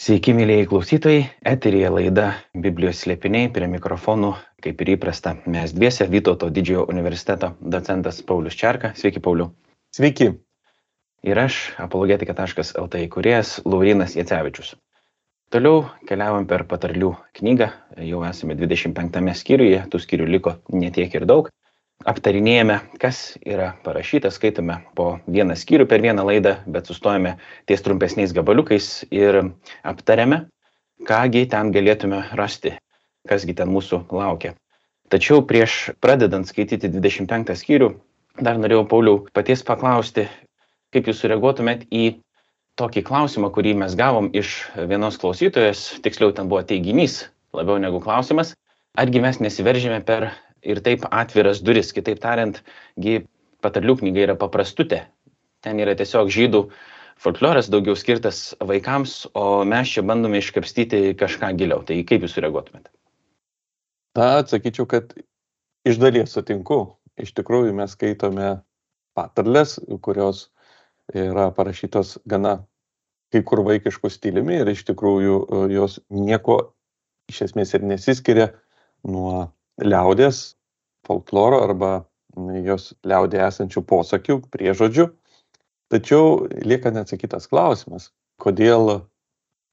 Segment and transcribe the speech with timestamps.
[0.00, 2.22] Sveiki, mėlyjei klausytojai, eterija laida
[2.56, 4.30] Biblijos slėpiniai prie mikrofonų,
[4.64, 8.94] kaip ir įprasta, mes dviese Vytauto didžiojo universiteto docentas Paulius Čerka.
[8.96, 9.50] Sveiki, Pauliu.
[9.92, 10.30] Sveiki.
[11.28, 14.72] Ir aš, apologetika.lt įkūrėjas Laurinas Jacevičius.
[15.52, 17.68] Toliau keliavom per patarlių knygą,
[18.00, 21.52] jau esame 25 skyriuje, tų skyrių liko netiek ir daug
[22.08, 27.36] aptarinėjame, kas yra parašyta, skaitome po vieną skyrių per vieną laidą, bet sustojame
[27.68, 29.42] ties trumpesniais gabaliukais ir
[29.84, 30.46] aptariame,
[31.08, 32.76] kągi ten galėtume rasti,
[33.28, 34.54] kasgi ten mūsų laukia.
[35.10, 37.92] Tačiau prieš pradedant skaityti 25 skyrių,
[38.40, 40.28] dar norėjau, Pauliau, paties paklausti,
[40.94, 42.20] kaip jūs sureaguotumėt į
[42.80, 48.54] tokį klausimą, kurį mes gavom iš vienos klausytojas, tiksliau ten buvo teiginys, labiau negu klausimas,
[48.96, 50.30] argi mes nesiveržėme per
[50.62, 51.92] ir taip atviras duris.
[51.96, 52.60] Kitaip tariant,
[53.64, 55.04] patarlių knyga yra paprastutė.
[55.64, 56.62] Ten yra tiesiog žydų
[57.20, 61.84] folkloras daugiau skirtas vaikams, o mes čia bandome iškapstyti kažką giliau.
[61.84, 62.88] Tai kaip jūs sureaguotumėte?
[64.16, 65.12] Na, atsakyčiau, kad
[65.86, 66.86] iš dalies sutinku.
[67.20, 68.54] Iš tikrųjų, mes skaitome
[69.18, 70.48] patarlės, kurios
[71.12, 72.62] yra parašytos gana
[73.30, 75.36] kai kur vaikiškų stiliumi ir iš tikrųjų
[75.70, 76.58] jos nieko
[77.30, 78.48] iš esmės ir nesiskiria
[79.06, 79.50] nuo
[79.80, 80.54] liaudės
[81.06, 81.92] folkloro arba
[82.64, 85.08] jos liaudėje esančių posakių, priežodžių.
[85.90, 89.00] Tačiau lieka neatsakytas klausimas, kodėl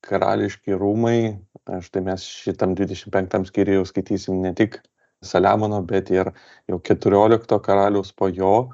[0.07, 1.37] karališki rūmai,
[1.83, 4.79] štai mes šitam 25 skyriui skaitysim ne tik
[5.25, 6.29] Saliamono, bet ir
[6.69, 8.69] jau 14 karaliaus po jo,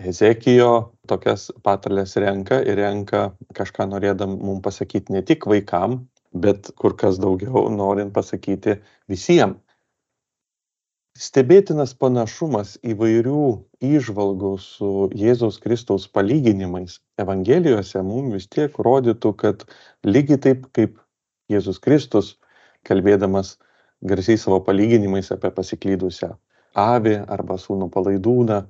[0.00, 5.98] Ezekijo tokias patalės renka ir renka kažką norėdam mums pasakyti ne tik vaikam,
[6.32, 8.78] bet kur kas daugiau norint pasakyti
[9.12, 9.60] visiems
[11.20, 13.40] stebėtinas panašumas įvairių
[13.84, 14.90] įžvalgų su
[15.20, 19.66] Jėzaus Kristaus palyginimais Evangelijose mums vis tiek rodytų, kad
[20.06, 20.96] lygiai taip kaip
[21.52, 22.36] Jėzus Kristus,
[22.88, 23.58] kalbėdamas
[24.00, 26.30] garsiai savo palyginimais apie pasiklydusią
[26.80, 28.62] avį arba sūnų palaidūną,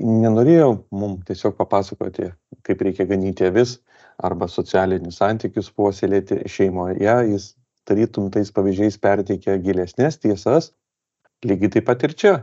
[0.00, 2.30] nenorėjo mums tiesiog papasakoti,
[2.64, 3.76] kaip reikia ganyti avis
[4.24, 7.52] arba socialinius santykius puoselėti šeimoje, jis
[7.86, 10.72] tarytum tais pavyzdžiais perteikia gilesnės tiesas,
[11.48, 12.34] lygiai taip pat ir čia.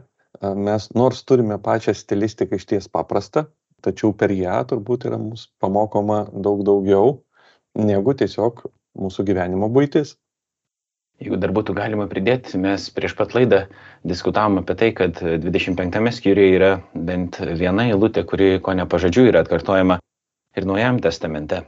[0.41, 3.45] Mes nors turime pačią stilistiką išties paprastą
[3.83, 7.17] tačiau per ją turbūt yra mums pamokoma daug daugiau
[7.79, 8.65] negu tiesiog
[9.03, 10.15] mūsų gyvenimo buitis.
[11.21, 13.63] Jeigu dar būtų galima pridėti, mes prieš pat laidą
[14.07, 19.99] diskutavom apie tai, kad 25 skyriuje yra bent viena eilutė, kuri ko nepažadžiu yra atkartojama
[20.57, 21.61] ir Naujajam testamente.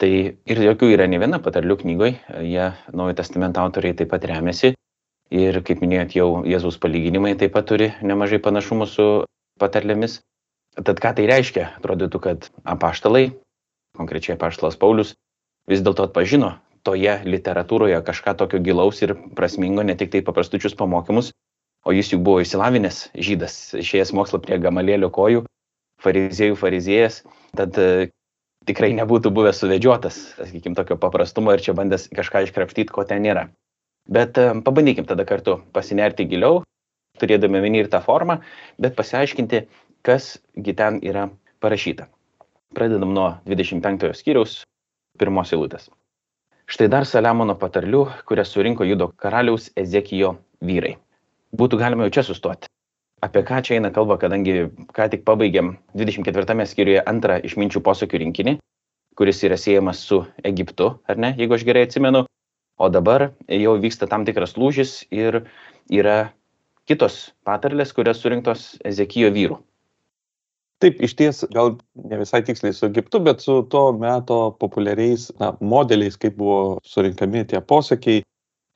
[0.00, 2.16] Tai ir jokių yra ne viena patarlių knygoje,
[2.46, 4.74] jie Naujojo testamento autoriai taip pat remiasi
[5.34, 9.08] ir kaip minėjot jau jėzaus palyginimai taip pat turi nemažai panašumų su
[9.60, 10.20] patarlėmis.
[10.76, 11.70] Tad ką tai reiškia?
[11.80, 13.30] Atrodytų kad apaštalai
[13.96, 15.14] konkrečiai apaštalas paulius
[15.70, 21.32] vis dėlto atpažino toje literatūroje kažką tokio gilaus ir prasmingo ne tik tai paprastučius pamokymus
[21.86, 25.46] o jis juk buvo išsilavinęs žydas išėjęs mokslą prie gamalėlio kojų
[26.04, 27.22] fariziejų fariziėjas
[27.58, 28.10] tad e,
[28.68, 33.48] tikrai nebūtų buvęs suvedžiotas sakykim tokio paprastumo ir čia bandęs kažką iškrapštyt ko ten nėra
[34.08, 36.62] Bet e, pabandykim tada kartu pasinerti giliau,
[37.20, 38.40] turėdami meni ir tą formą,
[38.78, 39.64] bet pasiaiškinti,
[40.06, 41.26] kasgi ten yra
[41.64, 42.06] parašyta.
[42.76, 44.60] Pradedam nuo 25 skyriaus
[45.18, 45.88] pirmos eilutės.
[46.66, 50.96] Štai dar Saliamono patarlių, kurias surinko Judo karaliaus Ezekijo vyrai.
[51.56, 52.70] Būtų galima jau čia sustoti.
[53.22, 58.56] Apie ką čia eina kalba, kadangi ką tik pabaigėm 24 skyriuje antrą išminčių posakių rinkinį,
[59.16, 62.26] kuris yra siejamas su Egiptu, ar ne, jeigu aš gerai atsimenu,
[62.76, 65.42] o dabar jau vyksta tam tikras lūžis ir
[65.92, 66.32] yra
[66.86, 69.58] kitos patarlės, kurios surinktos Ezekijo vyrų.
[70.84, 75.54] Taip, iš ties, gal ne visai tiksliai su Egiptu, bet su to meto populiariais na,
[75.64, 78.20] modeliais, kaip buvo surinkami tie posakiai,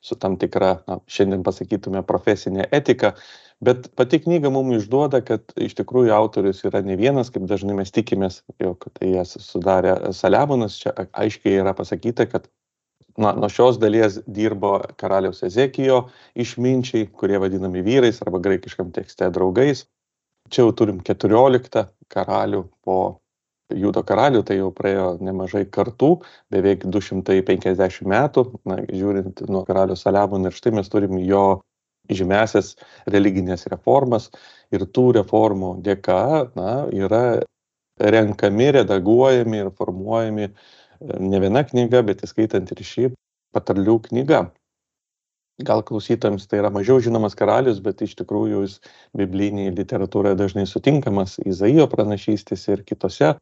[0.01, 3.13] su tam tikra, na, šiandien pasakytume, profesinė etika.
[3.61, 7.93] Bet pati knyga mums išduoda, kad iš tikrųjų autorius yra ne vienas, kaip dažnai mes
[7.93, 10.79] tikimės, jog tai jas sudarė Saliamonas.
[10.81, 12.49] Čia aiškiai yra pasakyta, kad
[13.17, 16.05] na, nuo šios dalies dirbo karaliaus Ezekijo
[16.35, 19.85] išminčiai, kurie vadinami vyrais arba graikiškam tekste draugais.
[20.51, 22.99] Čia jau turim 14 karalių po
[23.71, 26.17] Judo karalių, tai jau praėjo nemažai kartų,
[26.51, 31.61] beveik 250 metų, na, žiūrint nuo karalių Saliamono ir štai mes turim jo
[32.11, 32.73] žymesias
[33.07, 34.27] religinės reformas
[34.75, 37.39] ir tų reformų dėka na, yra
[38.01, 40.69] renkami, redaguojami ir formuojami uh,
[41.01, 43.11] ne viena knyga, bet įskaitant ir šį
[43.55, 44.41] patarlių knygą.
[45.61, 48.77] Gal klausytams tai yra mažiau žinomas karalius, bet iš tikrųjų jis
[49.17, 53.35] biblinėje literatūroje dažnai sutinkamas Izaijo pranašystėse ir kitose.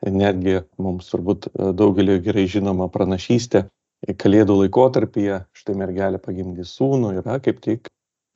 [0.00, 3.66] Netgi mums turbūt daugelio gerai žinoma pranašystė
[4.00, 7.90] Kalėdų laikotarpyje štai mergelė pagimdys sūnų yra kaip tik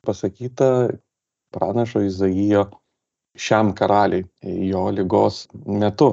[0.05, 0.67] pasakyta
[1.55, 2.67] pranašo Izaijo
[3.33, 4.27] šiam karaliui
[4.69, 6.11] jo lygos metu.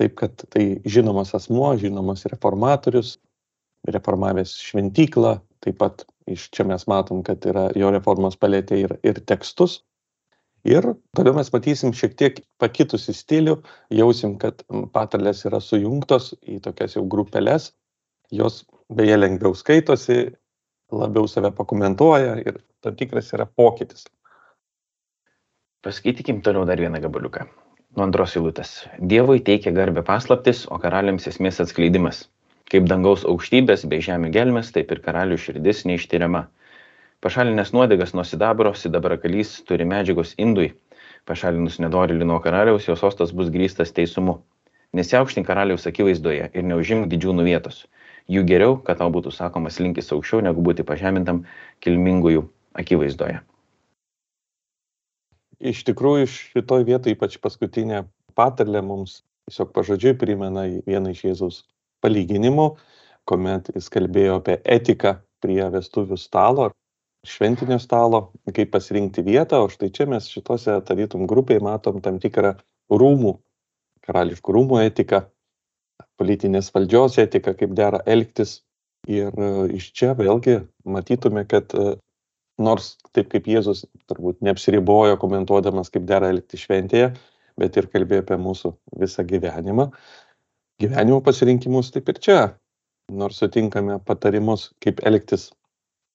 [0.00, 3.18] Taip kad tai žinomas asmuo, žinomas reformatorius,
[3.88, 9.20] reformavęs šventyklą, taip pat iš čia mes matom, kad yra jo reformos palėtė ir, ir
[9.28, 9.82] tekstus.
[10.68, 10.84] Ir
[11.16, 13.56] toliau mes matysim šiek tiek pakitusi stilių,
[13.96, 14.60] jausim, kad
[14.92, 17.70] patarlės yra sujungtos į tokias jau grupelės,
[18.32, 18.62] jos
[18.92, 20.18] beje lengviau skaitosi,
[20.92, 24.04] labiau save pakomentuoja ir tam tikras yra pokytis.
[25.80, 27.48] Paskaitykim toliau dar vieną gabaliuką.
[27.98, 28.68] Nuo antros eilutės.
[29.10, 32.20] Dievui teikia garbę paslaptis, o karaliams esmės atskleidimas.
[32.70, 36.44] Kaip dangaus aukštybės bei žemė gelmes, taip ir karalių širdis neištyriama.
[37.26, 40.68] Pašalinęs nuodegas nuo sidabro, sidabrakalys turi medžiagos indui.
[41.26, 44.38] Pašalinus nedorėlį nuo karaliaus, jos sostas bus grįstas teisumu.
[44.94, 47.88] Nesiaukštink karaliaus akivaizdoje ir neužimk didžiūnų vietos.
[48.30, 51.42] Jų geriau, kad tau būtų sakomas linkis aukščiau, negu būti pažemintam
[51.82, 52.46] kilmingųjų
[52.78, 53.42] akivaizdoje.
[55.60, 58.06] Iš tikrųjų, šitoj vietoje ypač paskutinė
[58.38, 59.20] patarlė mums
[59.50, 61.58] tiesiog pažodžiui primena vieną iš Jėzaus
[62.04, 62.70] palyginimų,
[63.28, 66.70] kuomet jis kalbėjo apie etiką prie vestuvių stalo,
[67.26, 72.54] šventinio stalo, kaip pasirinkti vietą, o štai čia mes šitose tarytum grupiai matom tam tikrą
[72.90, 73.34] rūmų,
[74.06, 75.24] karališkų rūmų etiką,
[76.20, 78.60] politinės valdžios etiką, kaip dera elgtis.
[79.08, 81.94] Ir e, iš čia vėlgi matytume, kad e,
[82.62, 87.12] nors taip kaip Jėzus turbūt neapsiribojo komentuodamas, kaip dera elgti šventėje,
[87.60, 89.90] bet ir kalbėjo apie mūsų visą gyvenimą,
[90.80, 92.40] gyvenimo pasirinkimus, taip ir čia.
[93.10, 95.48] Nors sutinkame patarimus, kaip elgtis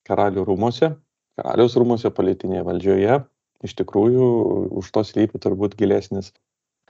[0.07, 0.93] karalių rūmose,
[1.35, 3.19] karaliaus rūmose, politinėje valdžioje,
[3.65, 4.29] iš tikrųjų
[4.79, 6.31] už to slypi turbūt gilesnis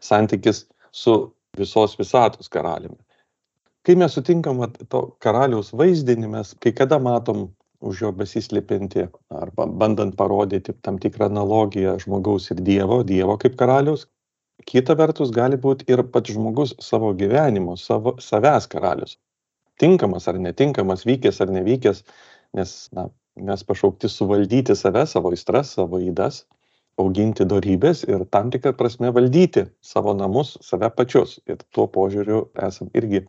[0.03, 1.15] santykis su
[1.57, 2.99] visos visatos karaliumi.
[3.85, 7.47] Kai mes sutinkam to karaliaus vaizdinį, mes kai kada matom
[7.89, 9.07] už jo besislėpinti
[9.41, 14.07] arba bandant parodyti tam tikrą analogiją žmogaus ir Dievo, Dievo kaip karaliaus,
[14.71, 19.17] kita vertus gali būti ir pats žmogus savo gyvenimo, savo, savęs karalius.
[19.79, 22.03] Tinkamas ar netinkamas, vykęs ar nevykęs,
[22.55, 26.45] nes na, mes pašaukti suvaldyti save, savo įstras, savo įdas,
[27.01, 31.39] auginti darybės ir tam tikrą prasme valdyti savo namus, save pačius.
[31.49, 33.25] Ir tuo požiūriu esam irgi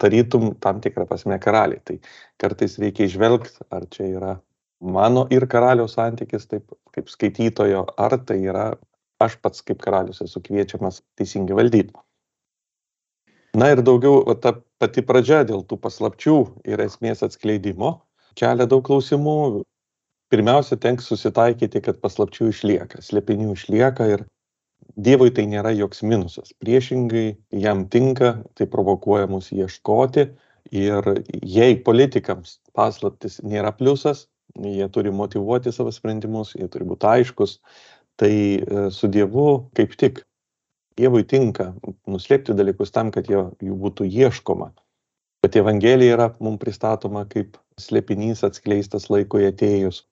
[0.00, 1.82] tarytum tam tikrą prasme karaliai.
[1.84, 1.98] Tai
[2.40, 4.32] kartais reikia išvelgti, ar čia yra
[4.80, 8.72] mano ir karaliaus santykis, taip kaip skaitytojo, ar tai yra
[9.22, 11.94] aš pats kaip karalius esu kviečiamas teisingai valdyti.
[13.54, 17.98] Na ir daugiau ta pati pradžia dėl tų paslapčių ir esmės atskleidimo
[18.38, 19.62] kelia daug klausimų.
[20.32, 24.22] Pirmiausia, tenks susitaikyti, kad paslapčių išlieka, slėpinių išlieka ir
[24.96, 26.52] Dievui tai nėra joks minusas.
[26.62, 30.26] Priešingai, jam tinka, tai provokuoja mus ieškoti
[30.72, 31.08] ir
[31.42, 34.26] jei politikams paslaptis nėra pliusas,
[34.58, 37.56] jie turi motivuoti savo sprendimus, jie turi būti aiškus,
[38.20, 40.22] tai e, su Dievu kaip tik
[41.00, 41.70] Dievui tinka
[42.04, 44.68] nuslėpti dalykus tam, kad jo, jų būtų ieškoma.
[45.42, 50.02] Bet Evangelija yra mums pristatoma kaip slėpinys atskleistas laikui atėjus.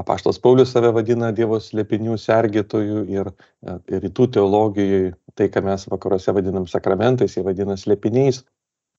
[0.00, 3.28] Apaštas Paulius save vadina Dievo slėpinių sergėtojų ir,
[3.60, 8.40] e, rytų teologijoje tai, ką mes vakaruose vadinam sakramentais, jie vadina slėpiniais.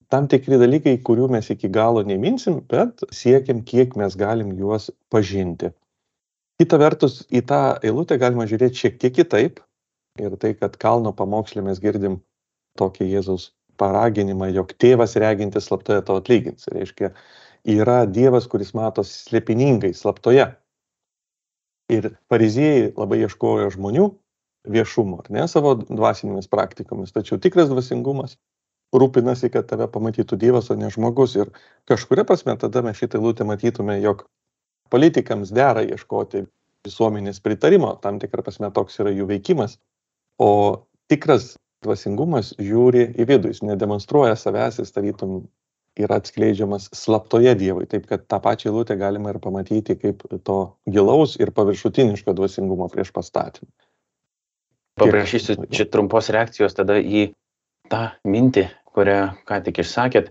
[0.08, 5.72] Tam tikri dalykai, kurių mes iki galo neminsim, bet siekiam, kiek mes galim juos pažinti.
[6.62, 9.58] Kita vertus į tą eilutę galima žiūrėti šiek tiek kitaip
[10.22, 12.20] ir tai kad kalno pamoksle mes girdim
[12.78, 13.50] tokį jėzaus
[13.82, 16.68] paraginimą jog tėvas regintis slaptoje tau atlygins.
[16.70, 17.10] Reiškia
[17.66, 20.52] yra dievas kuris mato slėpiningai slaptoje
[21.92, 24.08] ir fariziejai labai ieškojo žmonių
[24.74, 27.12] viešumo ar ne savo dvasinėmis praktikomis.
[27.12, 28.38] Tačiau tikras dvasingumas
[28.94, 31.36] rūpinasi kad tave pamatytų dievas o ne žmogus.
[31.36, 31.50] Ir
[31.90, 34.24] kažkuria prasme tada mes šitą eilutę matytume jog
[34.92, 36.44] politikams dera ieškoti
[36.84, 39.78] visuomenės pritarimo, tam tikrą prasme toks yra jų veikimas,
[40.38, 45.46] o tikras dvasingumas žiūri į vidų, jis nedemonstruoja savęs, jis tarytum
[45.98, 50.58] yra atskleidžiamas slaptoje Dievui, taip kad tą pačią eilutę galima ir pamatyti kaip to
[50.90, 53.70] gilaus ir paviršutiniško dvasingumo prieš pastatymą.
[54.98, 57.28] Paprašysiu čia trumpos reakcijos tada į
[57.90, 60.30] tą mintį, kurią ką tik išsakėt,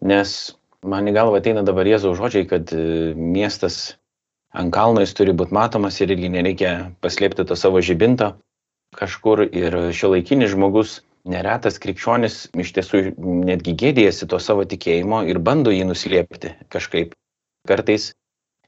[0.00, 0.34] nes
[0.82, 3.98] man į galvą ateina dabar Jėzaus žodžiai, kad e, miestas
[4.56, 6.72] ant kalno jis turi būti matomas ir irgi nereikia
[7.04, 8.32] paslėpti to savo žibinto
[8.96, 9.44] kažkur.
[9.52, 13.02] Ir šio laikinis žmogus, neretas krikščionis, iš tiesų
[13.48, 17.14] netgi gėdėjasi to savo tikėjimo ir bando jį nuslėpti kažkaip.
[17.68, 18.12] Kartais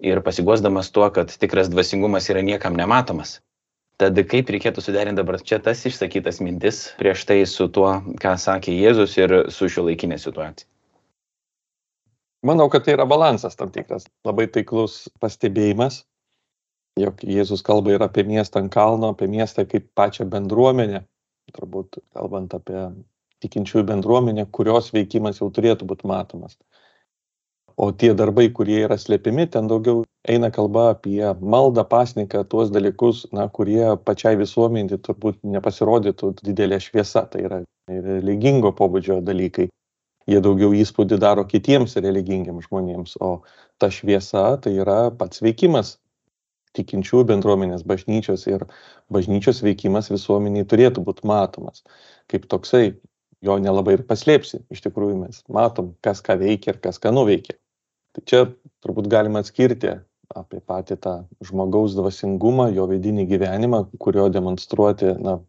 [0.00, 3.38] ir pasigosdamas tuo, kad tikras dvasingumas yra niekam nematomas.
[4.00, 8.72] Tad kaip reikėtų suderinti dabar čia tas išsakytas mintis prieš tai su tuo, ką sakė
[8.72, 10.68] Jėzus ir su šio laikinė situacija?
[12.48, 16.06] Manau, kad tai yra balansas tam tikras, labai taiklus pastebėjimas,
[16.96, 21.02] jog Jėzus kalba ir apie miestą ant kalno, apie miestą kaip pačią bendruomenę,
[21.56, 22.88] turbūt kalbant apie
[23.44, 26.58] tikinčiųjų bendruomenę, kurios veikimas jau turėtų būti matomas.
[27.80, 33.22] O tie darbai, kurie yra slėpimi, ten daugiau eina kalba apie maldą, pasniką, tuos dalykus,
[33.32, 37.24] na, kurie pačiai visuomenį turbūt nepasirodytų didelė šviesa.
[37.32, 39.70] Tai yra religingo pobūdžio dalykai.
[40.28, 43.40] Jie daugiau įspūdį daro kitiems religingiams žmonėms, o
[43.80, 45.96] ta šviesa tai yra pats veikimas
[46.78, 48.66] tikinčių bendruomenės bažnyčios ir
[49.12, 51.82] bažnyčios veikimas visuomeniai turėtų būti matomas
[52.30, 52.84] kaip toksai
[53.44, 54.62] jo nelabai ir paslėpsi.
[54.72, 57.56] Iš tikrųjų mes matom, kas ką veikia ir kas ką nuveikia.
[58.14, 58.44] Tai čia
[58.84, 59.96] turbūt galima atskirti
[60.36, 61.14] apie patį tą
[61.46, 65.40] žmogaus dvasingumą, jo vidinį gyvenimą, kurio demonstruoti, na,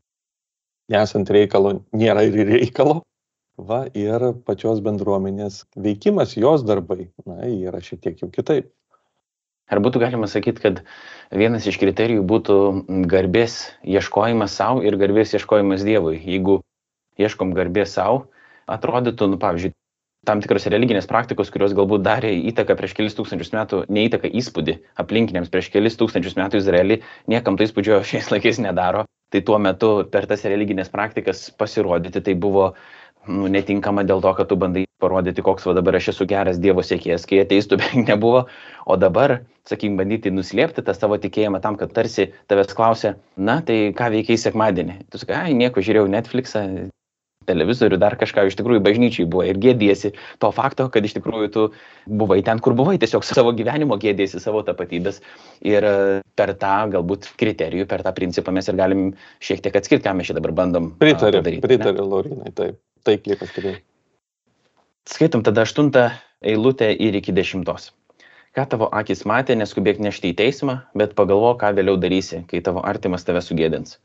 [0.90, 3.02] nesant reikalo, nėra ir reikalo.
[3.62, 8.72] Va, ir pačios bendruomenės veikimas, jos darbai, na, yra šiek tiek jau kitaip.
[9.72, 10.82] Ar būtų galima sakyti, kad
[11.32, 12.56] vienas iš kriterijų būtų
[13.12, 16.18] garbės ieškojimas savo ir garbės ieškojimas Dievui.
[16.20, 16.60] Jeigu
[17.22, 18.26] ieškom garbės savo,
[18.68, 19.72] atrodytų, nu, pavyzdžiui,
[20.28, 25.50] tam tikros religinės praktikos, kurios galbūt darė įtaką prieš kelis tūkstančius metų, neįtaką įspūdį aplinkiniams
[25.54, 27.00] prieš kelis tūkstančius metų Izraelį,
[27.32, 29.08] niekam to įspūdžio šiais laikais nedaro.
[29.32, 32.74] Tai tuo metu per tas religinės praktikas pasirodyti tai buvo
[33.28, 36.86] nu, netinkama dėl to, kad tu bandai parodyti, koks va dabar aš esu geras Dievo
[36.86, 38.46] sėkėjas, kai ateistų beveik nebuvo,
[38.86, 43.84] o dabar, sakykim, bandyti nuslėpti tą savo tikėjimą tam, kad tarsi tavęs klausia, na tai
[43.98, 45.02] ką veikiai sekmadienį.
[45.12, 46.66] Tu sakai, ai, nieko, žiūrėjau Netflixą,
[47.50, 51.64] televizorių, dar kažką iš tikrųjų bažnyčiai buvo ir gėdėsi to fakto, kad iš tikrųjų tu
[52.06, 55.22] buvai ten, kur buvai, tiesiog savo gyvenimo gėdėsi savo tapatybės
[55.66, 55.96] ir e,
[56.38, 59.08] per tą galbūt kriterijų, per tą principą mes ir galim
[59.42, 60.94] šiek tiek atskirti, ką mes čia dabar bandom.
[61.02, 63.80] Pritariu, pritariu, Laurinai, taip, taikliai pastebėjau.
[65.12, 66.06] Skaitom tada aštuntą
[66.42, 67.92] eilutę ir iki dešimtos.
[68.56, 72.84] Ką tavo akis matė, neskubėk nešti į teismą, bet pagalvo, ką vėliau darysi, kai tavo
[72.84, 73.98] artimas tave sugėdins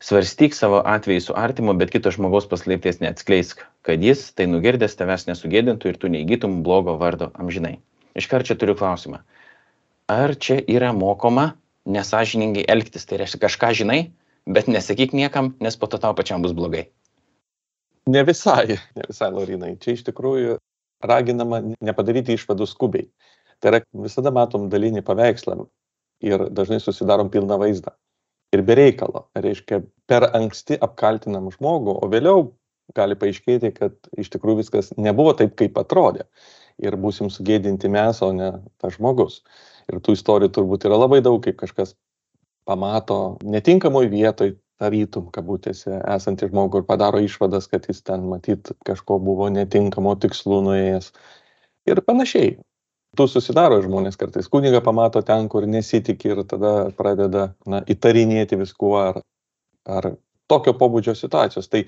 [0.00, 5.26] svarstyk savo atvejį su artimu, bet kito žmogaus paslėpties neatskleisk, kad jis tai nugirdęs tavęs
[5.28, 7.78] nesugėdintų ir tu neįgytum blogo vardo amžinai.
[8.16, 9.20] Iškart čia turiu klausimą.
[10.10, 11.52] Ar čia yra mokoma
[11.86, 13.06] nesažiningai elgtis?
[13.06, 14.00] Tai reiškia kažką žinai,
[14.48, 16.88] bet nesakyk niekam, nes po to tau pačiam bus blogai.
[18.10, 19.74] Ne visai, ne visai, Lorinai.
[19.82, 20.58] Čia iš tikrųjų
[21.06, 23.08] raginama nepadaryti išvadų skubiai.
[23.60, 25.58] Tai yra visada matom dalinį paveikslą
[26.24, 27.92] ir dažnai susidarom pilną vaizdą
[28.52, 32.48] ir be reikalo reiškia per anksti apkaltinam žmogų o vėliau
[32.96, 36.26] gali paaiškėti kad iš tikrųjų viskas nebuvo taip kaip atrodė
[36.82, 38.50] ir būsim sugėdinti mes o ne
[38.82, 39.40] tas žmogus
[39.90, 41.94] ir tų istorijų turbūt yra labai daug kaip kažkas
[42.66, 49.20] pamato netinkamoj vietoj tarytum kabutėse esantį žmogų ir padaro išvadas kad jis ten matyt kažko
[49.22, 51.12] buvo netinkamo tikslu nuėjęs
[51.90, 52.56] ir panašiai
[53.18, 58.94] tų susidaro žmonės kartais kunigą pamato ten, kur nesitiki ir tada pradeda na, įtarinėti viskuo
[59.00, 59.20] ar,
[59.86, 60.12] ar
[60.50, 61.68] tokio pobūdžio situacijos.
[61.70, 61.84] Tai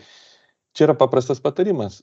[0.75, 2.01] čia yra paprastas patarimas.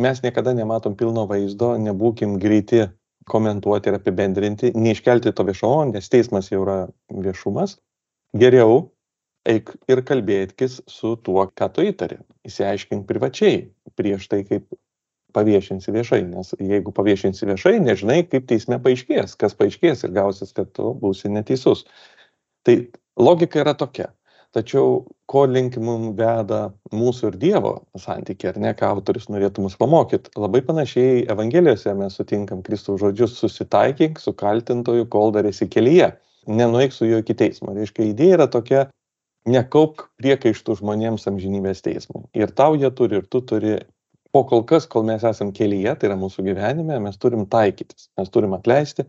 [0.00, 2.84] Mes niekada nematom pilno vaizdo, nebūkim greiti
[3.30, 6.78] komentuoti ir apibendrinti, neiškelti to viešo, nes teismas jau yra
[7.10, 7.76] viešumas.
[8.38, 8.90] Geriau
[9.48, 12.20] eik ir kalbėkis su tuo, ką tu įtari.
[12.48, 13.66] Įsiaiškink privačiai
[13.96, 14.68] prieš tai, kaip
[15.34, 20.72] paviešinsi viešai, nes jeigu paviešinsi viešai, nežinai, kaip teisme paaiškės, kas paaiškės ir gausis, kad
[20.76, 21.84] tu būsi neteisus.
[22.66, 22.76] Tai
[23.20, 24.10] logika yra tokia.
[24.50, 29.76] Tačiau ko link mums veda mūsų ir Dievo santykiai, ar ne, ką autorius norėtų mus
[29.78, 30.32] pamokyti.
[30.34, 36.10] Labai panašiai Evangelijose mes sutinkam Kristaus žodžius susitaikyk su kaltintoju, kol dar esi kelyje.
[36.50, 37.76] Nenueik su juo iki teismo.
[37.76, 38.88] Reiškia, idėja yra tokia,
[39.48, 42.26] nekaupk priekaištų žmonėms amžinybės teismui.
[42.36, 43.78] Ir tau jie turi, ir tu turi,
[44.36, 48.30] o kol kas kol mes esam kelyje tai yra mūsų gyvenime mes turim taikytis mes
[48.30, 49.08] turim atleisti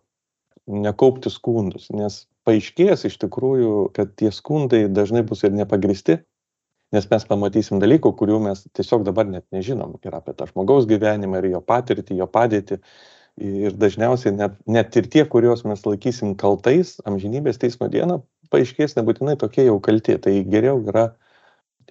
[0.71, 1.89] nekaupti skundus.
[1.93, 6.21] Nes paaiškės iš tikrųjų kad tie skundai dažnai bus ir nepagrįsti
[6.95, 9.95] nes mes pamatysim dalykų kurių mes tiesiog dabar net nežinom.
[10.03, 12.81] Ir apie tą žmogaus gyvenimą ir jo patirtį jo padėtį.
[13.41, 18.19] Ir dažniausiai net net ir tie kuriuos mes laikysim kaltais amžinybės teismo dieną
[18.51, 21.09] paaiškės nebūtinai tokie jau kalti tai geriau yra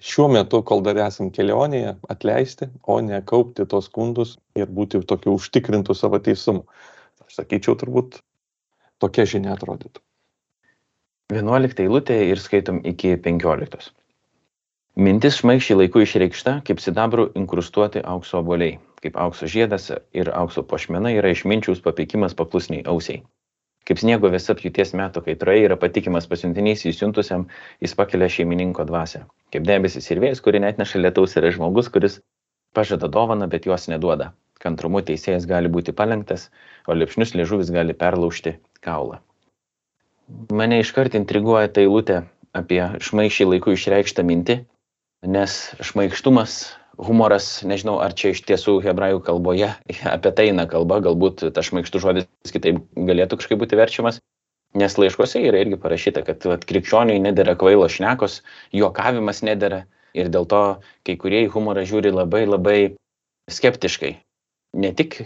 [0.01, 5.35] šiuo metu, kol dar esam kelionėje, atleisti, o ne kaupti tos skundus ir būti tokiu
[5.37, 6.65] užtikrintų savo teisumu.
[7.25, 8.21] Aš sakyčiau, turbūt
[9.01, 10.01] tokia žinia atrodytų.
[11.31, 13.91] 11 eilutė ir skaitom iki 15.
[14.99, 21.13] Mintis šmaiščiai laiku išreikšta, kaip sidabrų inkrustuoti aukso oboliai, kaip aukso žiedas ir aukso pošmena
[21.15, 23.21] yra išminčiaus papeikimas paklusniai ausiai.
[23.91, 27.41] Kaip sniego visa pjūties metų kaitroje yra patikimas pasiuntinys įsiuntusiam,
[27.83, 29.25] jis pakelia šeimininko dvasę.
[29.51, 32.21] Kaip debesis ir vėjas, kuri net neša lietaus, yra žmogus, kuris
[32.71, 34.31] pažada dovaną, bet jos neduoda.
[34.63, 36.47] kantrumu teisėjas gali būti palengtas,
[36.87, 38.55] o lipšnius liežuvis gali perlaužti
[38.85, 39.19] kaulą.
[40.53, 42.21] Mane iškart intriguoja ta eilutė
[42.55, 44.61] apie šmaišiai laiku išreikštą mintį,
[45.35, 46.61] nes šmaikštumas,
[46.97, 49.71] humoras, nežinau, ar čia iš tiesų hebrajų kalboje
[50.15, 54.21] apie tai eina kalba, galbūt tas šmaikštų žodis kitaip galėtų kažkaip būti verčiamas,
[54.77, 58.41] nes laiškose yra irgi parašyta, kad vat, krikščioniui nedėra kvailo šnekos,
[58.75, 59.85] juokavimas nedėra
[60.17, 60.63] ir dėl to
[61.07, 62.79] kai kurie į humorą žiūri labai labai
[63.51, 64.15] skeptiškai.
[64.79, 65.23] Ne tik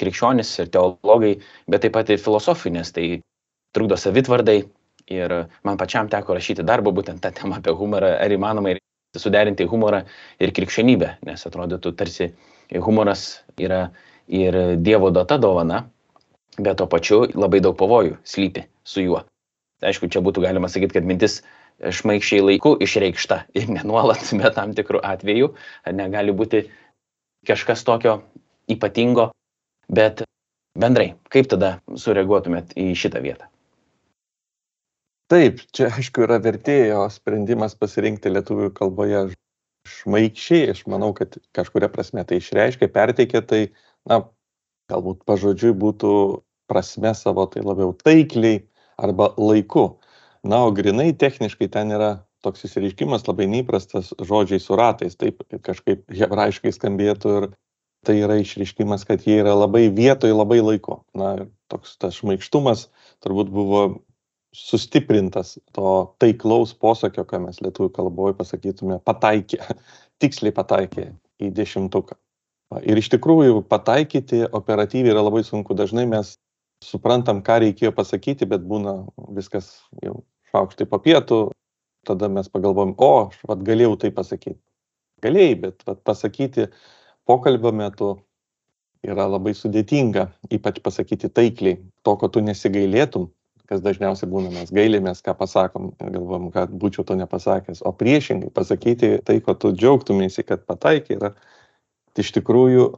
[0.00, 1.34] krikščionis ir teologai,
[1.68, 3.20] bet taip pat ir filosofinės, tai
[3.76, 4.62] trukdo savitvardai.
[5.08, 5.32] Ir
[5.64, 8.74] man pačiam teko rašyti darbą būtent tą temą apie humorą, ar įmanoma
[9.16, 10.02] suderinti humorą
[10.42, 12.32] ir krikščionybę, nes atrodytų tarsi
[12.84, 13.88] humoras yra
[14.28, 15.86] ir Dievo duota dovana,
[16.58, 19.22] bet to pačiu labai daug pavojų slypi su juo.
[19.80, 21.40] Aišku, čia būtų galima sakyti, kad mintis
[21.78, 25.52] šmaikščiai laiku išreikšta ir ne nuolat, bet tam tikrų atvejų
[25.94, 26.66] negali būti
[27.48, 28.20] kažkas tokio
[28.68, 29.30] ypatingo,
[29.88, 30.26] bet
[30.78, 33.48] bendrai, kaip tada sureaguotumėt į šitą vietą?
[35.28, 39.26] Taip, čia aišku yra vertėjo sprendimas pasirinkti lietuvių kalboje
[39.88, 43.60] šmaikščiai, aš manau, kad kažkuria prasme tai išreiškia, perteikia tai,
[44.08, 44.22] na,
[44.88, 46.12] galbūt pažodžiui būtų
[46.68, 48.62] prasme savo tai labiau taikliai
[48.96, 49.98] arba laiku.
[50.48, 52.10] Na, o grinai techniškai ten yra
[52.46, 57.50] toks įsireiškimas labai neįprastas žodžiai su ratais, taip kažkaip hebrajiškai skambėtų ir
[58.06, 61.02] tai yra išreiškimas, kad jie yra labai vietoj, labai laiku.
[61.18, 62.86] Na, ir toks tas šmaikštumas
[63.24, 63.82] turbūt buvo
[64.54, 69.60] sustiprintas to taiklaus posakio, ką mes lietuvių kalboje pasakytume, pataikė,
[70.22, 71.10] tiksliai pataikė
[71.42, 72.16] į dešimtuką.
[72.84, 75.76] Ir iš tikrųjų pataikyti operatyviai yra labai sunku.
[75.76, 76.34] Dažnai mes
[76.84, 79.00] suprantam, ką reikėjo pasakyti, bet būna
[79.36, 79.70] viskas
[80.04, 80.20] jau
[80.52, 81.40] šaukštai po pietų,
[82.08, 84.60] tada mes pagalvojam, o, aš vat, galėjau tai pasakyti.
[85.24, 86.68] Galėjai, bet vat, pasakyti
[87.28, 88.10] pokalbio metu
[89.06, 93.28] yra labai sudėtinga, ypač pasakyti taikliai, to, ko tu nesigailėtum,
[93.68, 99.18] kas dažniausiai būna, mes gailėmės, ką pasakom, galvom, kad būčiau to nepasakęs, o priešingai pasakyti
[99.24, 101.34] tai, ko tu džiaugtumėsi, kad pataikai, yra
[102.18, 102.88] iš tikrųjų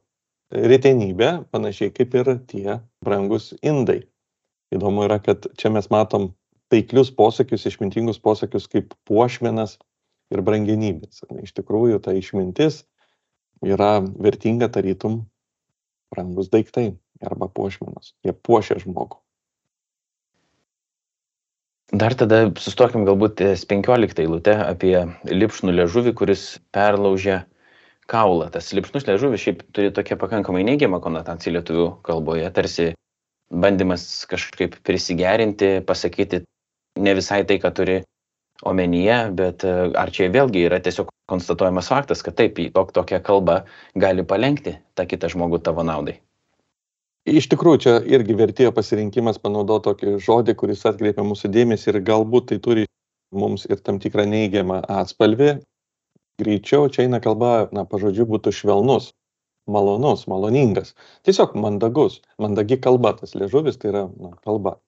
[0.51, 4.05] retenybė, panašiai kaip ir tie brangus indai.
[4.75, 6.31] Įdomu yra, kad čia mes matom
[6.71, 9.77] taiklius posakius, išmintingus posakius kaip puošmenas
[10.31, 11.25] ir brangenybės.
[11.43, 12.85] Iš tikrųjų, ta išmintis
[13.67, 15.25] yra vertinga tarytum
[16.15, 16.93] brangus daiktai
[17.23, 18.15] arba puošmenas.
[18.25, 19.19] Jie puošia žmogų.
[21.91, 24.95] Dar tada sustokim galbūt ties 15 eilutę apie
[25.27, 27.41] lipšnų liežuvį, kuris perlaužia
[28.11, 28.47] kaulą.
[28.55, 32.93] Tas lipšnus liežuvis šiaip turi tokia pakankamai neigiamą konotaciją lietuvių kalboje, tarsi
[33.51, 36.45] bandymas kažkaip prisigerinti, pasakyti
[37.03, 37.99] ne visai tai, ką turi
[38.63, 43.65] omenyje, bet e, ar čia vėlgi yra tiesiog konstatuojamas faktas, kad taip, tok, tokia kalba
[43.99, 46.21] gali palengti tą kitą žmogų tavo naudai.
[47.31, 52.49] Iš tikrųjų, čia irgi vertėjo pasirinkimas panaudoti tokį žodį, kuris atkreipia mūsų dėmesį ir galbūt
[52.51, 52.87] tai turi
[53.31, 55.53] mums ir tam tikrą neigiamą atspalvį.
[56.43, 59.13] Greičiau čia eina kalba, na, pažodžiu, būtų švelnus,
[59.71, 60.97] malonus, maloningas,
[61.29, 64.79] tiesiog mandagus, mandagi kalba, tas liežuvis tai yra na, kalba.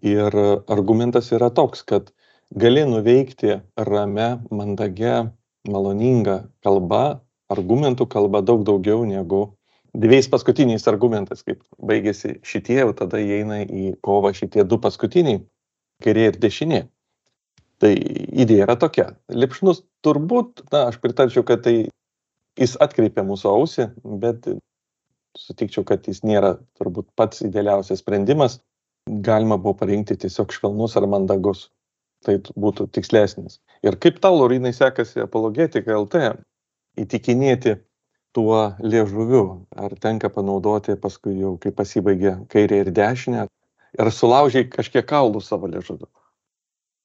[0.00, 0.32] Ir
[0.72, 2.08] argumentas yra toks, kad
[2.56, 5.26] gali nuveikti ramę, mandagę,
[5.68, 7.20] maloningą kalbą,
[7.52, 9.50] argumentų kalba daug daugiau negu
[9.94, 15.42] dviejais paskutiniais argumentais, kaip baigėsi šitie, o tada įeina į kovą šitie du paskutiniai,
[16.04, 16.82] kairė ir dešinė.
[17.82, 19.08] Tai idėja yra tokia.
[19.34, 21.76] Lipšnus turbūt, na, aš pritarčiau, kad tai
[22.60, 23.88] jis atkreipia mūsų ausį,
[24.22, 24.46] bet
[25.38, 28.60] sutikčiau, kad jis nėra turbūt pats idealiausias sprendimas
[29.06, 31.68] galima buvo parinkti tiesiog švelnus ar mandagus.
[32.22, 33.58] Tai būtų tikslesnis.
[33.82, 36.28] Ir kaip tau, Laurinai, sekasi apologetika LT
[37.02, 37.80] įtikinėti
[38.32, 39.66] tuo liežuviu?
[39.76, 43.46] Ar tenka panaudoti paskui jau, kai pasibaigė kairė ir dešinė?
[44.00, 46.08] Ar sulaužiai kažkiek kaulų savo liežuviu?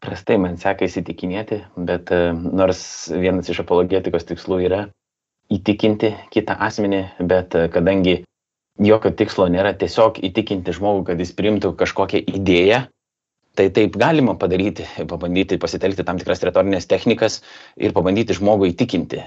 [0.04, 4.82] Prastai man sekasi įtikinėti, bet e, nors vienas iš apologetikos tikslų yra
[5.54, 8.20] įtikinti kitą asmenį, bet e, kadangi
[8.78, 12.84] jokio tikslo nėra tiesiog įtikinti žmogų, kad jis priimtų kažkokią idėją.
[13.58, 17.40] Tai taip galima padaryti, pabandyti pasitelkti tam tikras retorinės technikas
[17.82, 19.24] ir pabandyti žmogų įtikinti.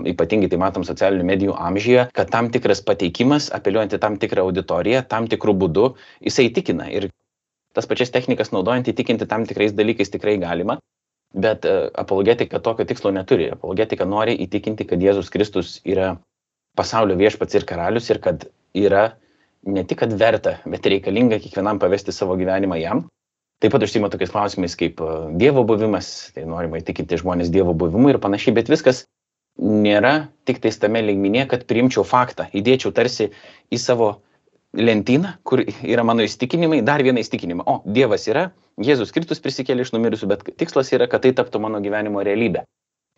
[0.00, 5.02] Ypatingai tai matom socialinių medijų amžyje, kad tam tikras pateikimas, apeliuojant į tam tikrą auditoriją,
[5.08, 5.90] tam tikrų būdų,
[6.24, 6.86] jisai įtikina.
[6.88, 7.10] Ir
[7.76, 10.78] tas pačias technikas naudojant įtikinti tam tikrais dalykais tikrai galima.
[11.32, 13.50] Bet uh, apologetika tokio tikslo neturi.
[13.52, 16.14] Apologetika nori įtikinti, kad Jėzus Kristus yra
[16.76, 19.10] pasaulio viešpats ir karalius ir kad yra
[19.68, 23.06] ne tik, kad verta, bet reikalinga kiekvienam pavesti savo gyvenimą jam.
[23.62, 28.10] Taip pat užsima tokiais klausimais kaip e, Dievo buvimas, tai norima įtikinti žmonės Dievo buvimu
[28.10, 29.04] ir panašiai, bet viskas
[29.60, 33.30] nėra tik tais tame lygminė, kad priimčiau faktą, įdėčiau tarsi
[33.72, 34.12] į savo
[34.72, 37.66] lentyną, kur yra mano įstikinimai, dar vieną įstikinimą.
[37.68, 41.82] O, Dievas yra, Jėzus Kristus prisikėlė iš numirusių, bet tikslas yra, kad tai taptų mano
[41.84, 42.64] gyvenimo realybė.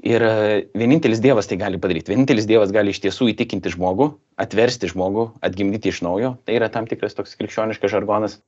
[0.03, 0.33] Ir e,
[0.75, 2.11] vienintelis Dievas tai gali padaryti.
[2.11, 4.11] Vienintelis Dievas gali iš tiesų įtikinti žmogų,
[4.43, 6.35] atversti žmogų, atgimdyti iš naujo.
[6.45, 8.41] Tai yra tam tikras toks krikščioniškas žargonas.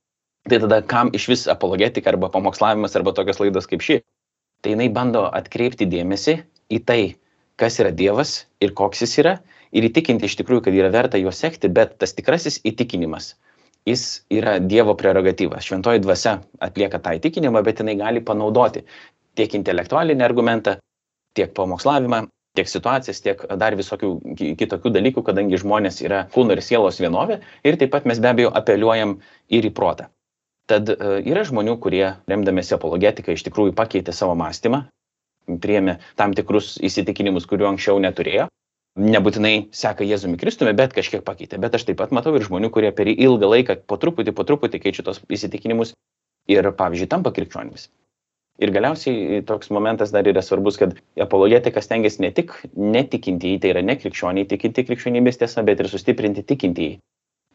[0.51, 4.01] Tai tada kam iš vis apologetika arba pamokslavimas arba tokios laidos kaip ši?
[4.63, 6.37] Tai jinai bando atkreipti dėmesį
[6.75, 7.01] į tai,
[7.61, 9.35] kas yra Dievas ir koks jis yra
[9.77, 13.35] ir įtikinti iš tikrųjų, kad yra verta juo sekti, bet tas tikrasis įtikinimas,
[13.89, 15.67] jis yra Dievo prerogatyvas.
[15.67, 18.85] Šventoji dvasia atlieka tą įtikinimą, bet jinai gali panaudoti
[19.37, 20.79] tiek intelektualinį argumentą,
[21.37, 22.25] tiek pamokslavimą,
[22.57, 24.11] tiek situacijas, tiek dar visokių
[24.57, 28.53] kitokių dalykų, kadangi žmonės yra kūno ir sielos vienovė ir taip pat mes be abejo
[28.57, 29.19] apeliuojam
[29.53, 30.09] ir į protą.
[30.67, 30.97] Tad e,
[31.29, 34.87] yra žmonių, kurie remdamėsi apologetiką iš tikrųjų pakeitė savo mąstymą,
[35.47, 38.49] priėmė tam tikrus įsitikinimus, kuriuo anksčiau neturėjo.
[38.97, 41.61] Nebūtinai seka Jėzumi Kristumi, bet kažkiek pakeitė.
[41.61, 44.81] Bet aš taip pat matau ir žmonių, kurie per ilgą laiką po truputį, po truputį
[44.81, 45.93] keičia tos įsitikinimus
[46.49, 47.91] ir, pavyzdžiui, tampa krikščionimis.
[48.57, 53.83] Ir galiausiai toks momentas dar yra svarbus, kad apologetikas tengiasi ne tik netikintieji, tai yra
[53.85, 56.97] ne krikščioniai tikinti krikščionybės tiesa, bet ir sustiprinti tikintieji.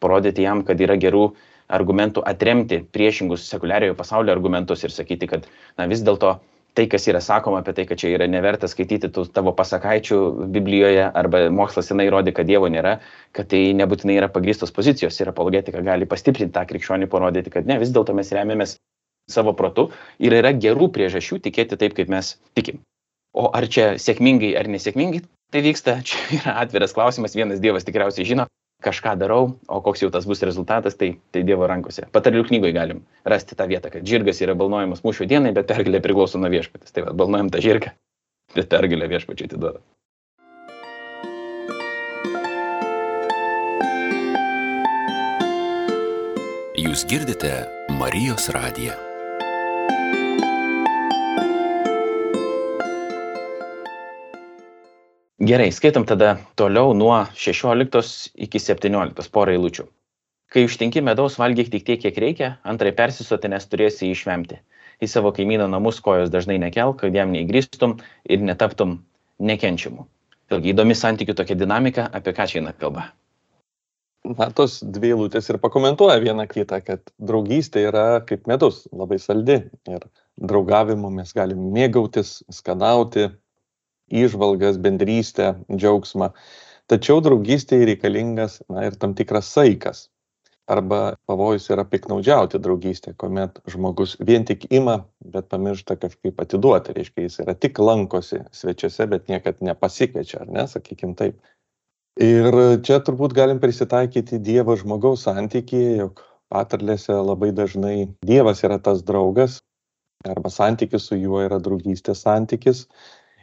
[0.02, 1.32] Parodyti jam, kad yra gerų
[1.74, 6.36] argumentų atremti priešingus sekuliariojo pasaulio argumentus ir sakyti, kad na, vis dėlto
[6.74, 10.18] tai, kas yra sakoma apie tai, kad čia yra neverta skaityti tų tavo pasakaičių
[10.54, 12.98] Biblijoje arba mokslas senai įrodė, kad Dievo nėra,
[13.36, 17.78] kad tai nebūtinai yra pagrįstos pozicijos ir apologetika gali pastiprinti tą krikščionį, parodyti, kad ne,
[17.82, 18.78] vis dėlto mes remiamės
[19.30, 22.80] savo protu ir yra gerų priežasčių tikėti taip, kaip mes tikim.
[23.36, 28.26] O ar čia sėkmingai ar nesėkmingai tai vyksta, čia yra atviras klausimas, vienas Dievas tikriausiai
[28.28, 28.48] žino,
[28.82, 32.08] kažką darau, o koks jau tas bus rezultatas, tai, tai Dievo rankose.
[32.14, 36.42] Patarlių knygoje galim rasti tą vietą, kad žirgas yra balnojamas mūšio dienai, bet pergalė priklauso
[36.42, 36.94] nuo viešpatės.
[36.94, 37.94] Tai va, balnojam tą žirgą,
[38.56, 39.82] bet pergalė viešpačiai atiduoda.
[46.82, 47.54] Jūs girdite
[47.94, 49.11] Marijos radiją.
[55.42, 59.88] Gerai, skaitom tada toliau nuo 16 iki 17 porą eilučių.
[60.54, 64.60] Kai užtinki medaus, valgyk tik tiek, kiek reikia, antrai persisoti, nes turėsi jį išvemti.
[65.02, 67.96] Į savo kaimyno namus kojos dažnai nekelk, kad jam neįgrįstum
[68.30, 69.00] ir netaptum
[69.42, 70.06] nekenčiamu.
[70.52, 73.08] Vėlgi įdomi santykių tokia dinamika, apie ką čia eina kalba.
[74.22, 79.64] Na, tos dvi eilutės ir pakomentuoja vieną kitą, kad draugystė yra kaip medus, labai saldi.
[79.90, 80.06] Ir
[80.38, 83.32] draugavimu mes galime mėgautis, skanauti,
[84.12, 86.32] įžvalgas, bendrystę, džiaugsmą.
[86.90, 90.08] Tačiau draugystėje reikalingas na, ir tam tikras saikas.
[90.70, 95.00] Arba pavojus yra piknaudžiauti draugystę, kuomet žmogus vien tik ima,
[95.34, 96.94] bet pamiršta kažkaip atiduoti.
[96.96, 101.40] Reiškia, jis yra tik lankosi svečiuose, bet niekad nepasikviečia, ar ne, sakykim taip.
[102.22, 102.54] Ir
[102.86, 106.22] čia turbūt galim prisitaikyti Dievo žmogaus santykį, jog
[106.52, 107.96] patarlėse labai dažnai
[108.28, 109.62] Dievas yra tas draugas,
[110.28, 112.86] arba santykis su juo yra draugystės santykis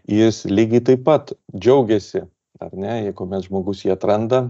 [0.09, 2.23] jis lygiai taip pat džiaugiasi,
[2.63, 4.47] ar ne, jeigu mes žmogus jį atranda,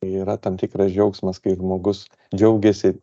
[0.00, 2.96] tai yra tam tikras džiaugsmas, kai žmogus džiaugiasi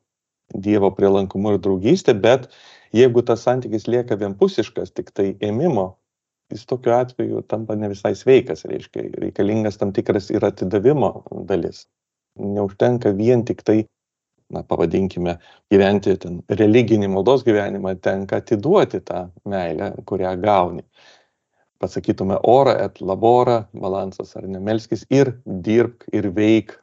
[0.54, 2.50] Dievo prielankumu ir draugystė, bet
[2.94, 5.86] jeigu tas santykis lieka vienpusiškas, tik tai ėmimo,
[6.54, 11.10] jis tokiu atveju tampa ne visai sveikas, reiškia, reikalingas tam tikras ir atidavimo
[11.50, 11.88] dalis.
[12.38, 13.80] Neužtenka vien tik tai,
[14.54, 15.40] na, pavadinkime,
[15.74, 20.86] gyventi ten religinį maldos gyvenimą, tenka atiduoti tą meilę, kurią gauni
[21.84, 26.78] pasakytume orą et labora, balansas ar ne, melskis ir dirbk ir veik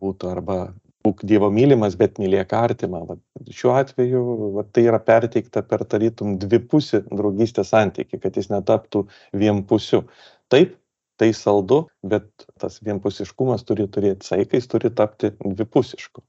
[0.00, 0.60] būtų arba
[1.04, 3.04] būk Dievo mylimas, bet mylėk artimą.
[3.08, 3.16] Va,
[3.56, 4.22] šiuo atveju
[4.56, 10.04] va, tai yra perteikta per tarytum dvipusį draugystės santyki, kad jis netaptų vienpusiu.
[10.52, 10.76] Taip,
[11.20, 12.28] tai saldu, bet
[12.60, 16.24] tas vienpusiškumas turi turėti saiką, jis turi tapti dvipusišku.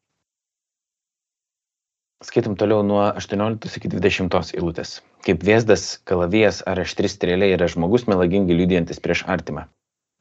[2.21, 4.99] Skaitom toliau nuo 18 iki 20 eilutės.
[5.25, 9.63] Kaip vėzdas, kalavijas ar aštri strėlė yra žmogus melagingai liūdėjantis prieš artimą.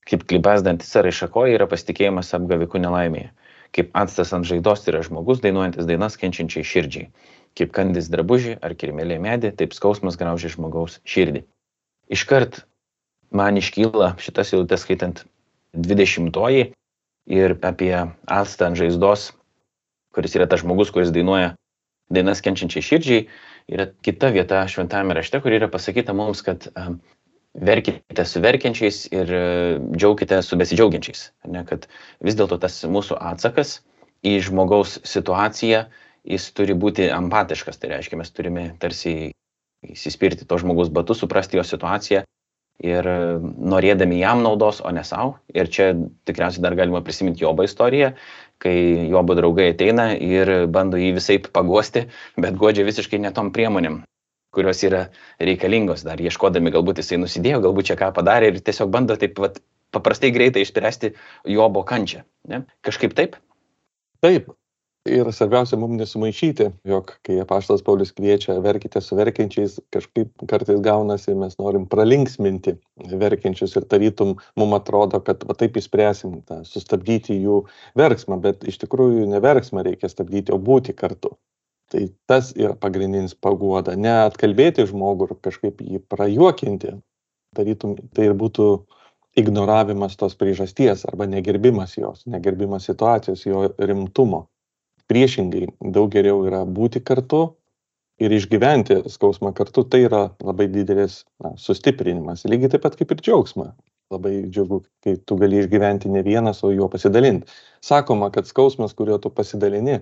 [0.08, 3.28] Kaip klibasdantis ar išakoja yra pasitikėjimas apgavikų nelaimėje.
[3.76, 7.10] Kaip atstas ant žaidos yra žmogus dainuojantis dainas kenčiančiai širdžiai.
[7.60, 11.44] Kaip kandis drabužį ar kirmelė medį, taip skausmas graužia žmogaus širdį.
[12.08, 12.62] Iškart
[13.28, 15.26] man iškyla šitas eilutės skaitant
[15.76, 16.70] 20-oji
[17.28, 19.30] ir apie atstą ant žaizdos,
[20.16, 21.58] kuris yra tas žmogus, kuris dainuoja
[22.10, 23.24] dainas kenčiančiai širdžiai,
[23.70, 26.68] yra kita vieta šventame rašte, kur yra pasakyta mums, kad
[27.54, 29.32] verkite su verkiančiais ir
[29.94, 31.30] džiaukite su besidžiaugiančiais.
[31.50, 31.86] Ne, kad
[32.24, 33.80] vis dėlto tas mūsų atsakas
[34.26, 35.86] į žmogaus situaciją,
[36.28, 37.80] jis turi būti empatiškas.
[37.80, 39.32] Tai reiškia, mes turime tarsi
[39.86, 42.26] įsispirti to žmogaus batus, suprasti jo situaciją
[42.80, 43.06] ir
[43.44, 45.36] norėdami jam naudos, o ne savo.
[45.52, 45.92] Ir čia
[46.28, 48.14] tikriausiai dar galima prisiminti Jobo istoriją,
[48.60, 48.76] kai
[49.10, 54.02] Jobo draugai ateina ir bando jį visai pagosti, bet godžia visiškai netom priemonėm
[54.54, 55.04] kurios yra
[55.38, 59.60] reikalingos, dar ieškodami, galbūt jisai nusidėjo, galbūt čia ką padarė ir tiesiog bando taip vat,
[59.94, 61.12] paprastai greitai išspręsti
[61.54, 62.24] Jobo kančią.
[62.50, 62.64] Ne?
[62.86, 63.38] Kažkaip taip?
[64.24, 64.50] Taip,
[65.08, 71.32] Ir svarbiausia mums nesumaišyti, jog kai apaštas Paulius kviečia verkite su verkiančiais, kažkaip kartais gaunasi,
[71.40, 72.74] mes norim pralinksminti
[73.22, 77.62] verkiančius ir tarytum mums atrodo, kad va taip įspręsim, tą, sustabdyti jų
[77.96, 81.32] verksmą, bet iš tikrųjų ne verksmą reikia stabdyti, o būti kartu.
[81.88, 86.92] Tai tas yra pagrindinis paguoda, ne atkalbėti žmogų ir kažkaip jį prajuokinti,
[87.56, 88.68] tarytum tai ir būtų
[89.40, 94.49] ignoravimas tos priežasties arba negerbimas jos, negerbimas situacijos, jo rimtumo
[95.10, 97.42] priešingai daug geriau yra būti kartu
[98.20, 102.44] ir išgyventi skausmą kartu, tai yra labai didelis na, sustiprinimas.
[102.48, 103.70] Lygiai taip pat kaip ir džiaugsmą.
[104.10, 107.46] Labai džiugu, kai tu gali išgyventi ne vienas, o juo pasidalinti.
[107.86, 110.00] Sakoma, kad skausmas, kurio tu pasidalini,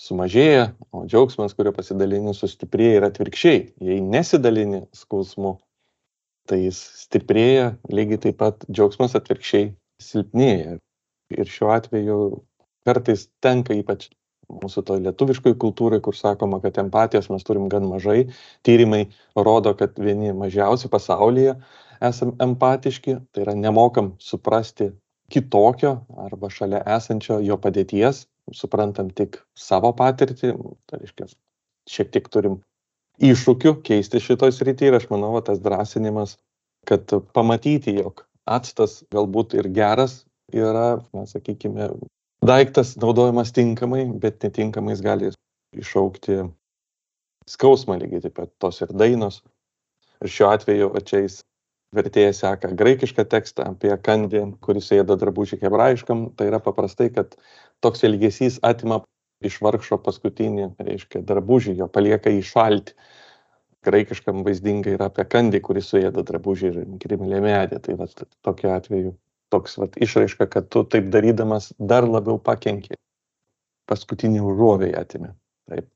[0.00, 3.60] sumažėja, o džiaugsmas, kurio pasidalini, sustiprėja ir atvirkščiai.
[3.90, 5.58] Jei nesidalini skausmu,
[6.48, 9.70] tai jis stiprėja, lygiai taip pat džiaugsmas atvirkščiai
[10.02, 10.78] silpnėja.
[11.36, 12.18] Ir šiuo atveju
[12.86, 14.08] kartais tenka ypač
[14.52, 18.28] mūsų toj lietuviškoj kultūrai, kur sakoma, kad empatijos mes turim gan mažai.
[18.66, 19.06] Tyrimai
[19.36, 21.56] rodo, kad vieni mažiausi pasaulyje
[22.04, 24.90] esam empatiški, tai yra nemokam suprasti
[25.32, 30.52] kitokio arba šalia esančio jo padėties, suprantam tik savo patirtį,
[30.86, 31.30] tai reiškia,
[31.90, 32.60] šiek tiek turim
[33.22, 36.36] iššūkių keisti šitoj srity ir aš manau, va, tas drąsinimas,
[36.86, 40.20] kad pamatyti, jog atstas galbūt ir geras
[40.54, 41.88] yra, na, sakykime,
[42.46, 45.32] daiktas naudojamas tinkamai, bet netinkamai jis gali
[45.76, 46.40] iššaukti
[47.50, 49.42] skausmą lygiai taip pat tos ir dainos.
[50.24, 51.42] Ir šiuo atveju čia jis
[51.96, 56.30] vertėjas seka graikišką tekstą apie kandį, kuris ėda drabužį hebrajiškam.
[56.38, 57.36] Tai yra paprastai, kad
[57.84, 59.02] toks elgesys atima
[59.44, 62.96] iš vargšo paskutinį, reiškia, drabužį, jo palieka į šaltį.
[63.86, 67.78] Graikiškam vaizdingai yra apie kandį, kuris suėda drabužį ir krimelė medė.
[67.84, 68.08] Tai va,
[68.42, 69.12] tokiu atveju
[69.52, 72.98] toks vat išraiška, kad tu taip darydamas dar labiau pakenki.
[73.86, 75.32] Paskutinį užuovėj atimė.
[75.70, 75.88] Taip.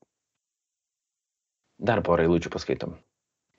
[1.81, 2.95] Dar porą eilučių paskaitom.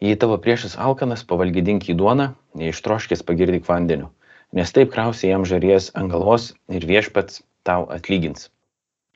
[0.01, 4.09] Jei tavo priešas alkanas, pavalgydink į duoną, neištroškės pagirdyk vandeniu,
[4.55, 8.49] nes taip krausi jam žaries ant galvos ir viešpats tau atlygins.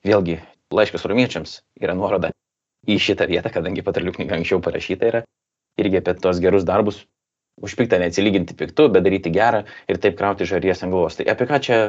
[0.06, 0.38] Vėlgi,
[0.76, 2.30] laiškas romiečiams yra nuoroda
[2.86, 5.24] į šitą vietą, kadangi patarlių knyga anksčiau parašyta yra,
[5.82, 7.02] irgi apie tos gerus darbus
[7.62, 11.16] už piktą neatsilyginti piktu, bet daryti gerą ir taip krauti žaries ant galvos.
[11.20, 11.80] Tai apie ką čia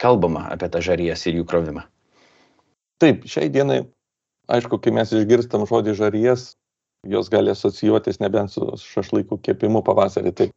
[0.00, 1.84] kalbama, apie tą žaries ir jų krovimą?
[3.02, 3.84] Taip, šiai dienai,
[4.50, 6.48] aišku, kai mes išgirstam žodį žaries,
[7.08, 10.32] jos gali asocijuotis nebent su šašlaikų kepimu pavasarį.
[10.34, 10.48] Tai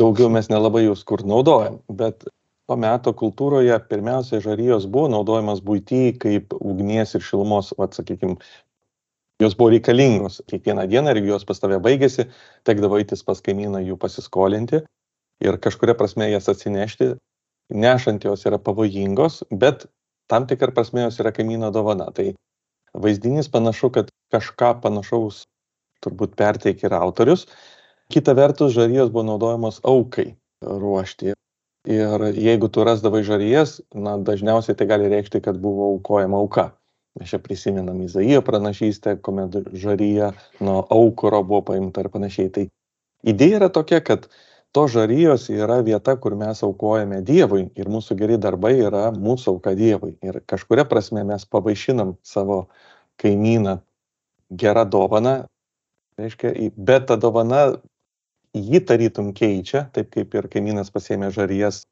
[0.00, 2.24] daugiau mes nelabai jūs kur naudojam, bet
[2.68, 8.38] to meto kultūroje pirmiausia žarijos buvo naudojamas būtyje kaip ugnies ir šilumos, atsakykime,
[9.42, 12.28] jos buvo reikalingos kiekvieną dieną ir jos pas tave baigėsi,
[12.64, 14.84] tekdavo eitis pas kaimyną jų pasiskolinti
[15.44, 17.14] ir kažkuria prasme jas atsinešti.
[17.74, 19.86] Nešant jos yra pavojingos, bet
[20.28, 22.10] tam tikrą prasme jos yra kaimyno dovana.
[22.12, 22.34] Tai
[22.94, 25.44] vaizdinys panašu, kad kažką panašaus
[26.04, 27.46] turbūt perteikia ir autorius.
[28.12, 31.32] Kita vertus, žarijos buvo naudojamos aukai ruošti.
[31.88, 36.70] Ir jeigu tu rasdavai žarijas, na, dažniausiai tai gali reikšti, kad buvo aukojama auka.
[37.14, 42.50] Mes čia prisimenam Izaijo pranašystę, kuomet žaryje nuo aukuro buvo paimta ir panašiai.
[42.50, 42.64] Tai
[43.22, 44.26] idėja yra tokia, kad
[44.74, 49.76] to žarijos yra vieta, kur mes aukojame Dievui ir mūsų geri darbai yra mūsų auka
[49.78, 50.16] Dievui.
[50.26, 52.64] Ir kažkuria prasme mes pavaišinam savo
[53.22, 53.76] kaimyną
[54.50, 55.36] gerą dovaną,
[56.18, 57.62] reiškia, bet ta dovana
[58.58, 61.84] jį tarytum keičia, taip kaip ir kaimynas pasėmė žarijas,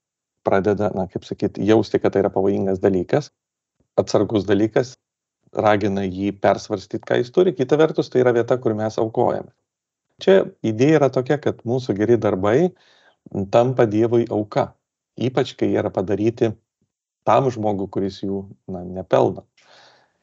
[0.43, 3.31] pradeda, na, kaip sakyti, jausti, kad tai yra pavojingas dalykas,
[3.95, 4.97] atsargus dalykas
[5.53, 9.53] ragina jį persvarstyti, ką jis turi, kita vertus tai yra vieta, kur mes aukojame.
[10.23, 12.73] Čia idėja yra tokia, kad mūsų geri darbai
[13.53, 14.73] tampa Dievui auka,
[15.17, 16.53] ypač kai jie yra padaryti
[17.27, 19.45] tam žmogui, kuris jų na, nepelna.